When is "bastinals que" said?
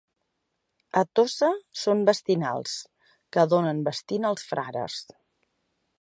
2.11-3.47